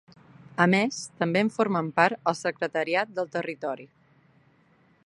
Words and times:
A 0.63 0.65
més, 0.73 1.01
també 1.23 1.43
en 1.45 1.51
formen 1.57 1.91
part 2.01 2.33
el 2.33 2.39
Secretariat 2.41 3.13
del 3.21 3.31
Territori. 3.39 3.91